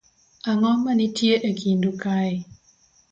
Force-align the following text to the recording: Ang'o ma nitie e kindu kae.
Ang'o 0.49 0.71
ma 0.83 0.91
nitie 0.99 1.35
e 1.49 1.51
kindu 1.59 1.91
kae. 2.01 2.33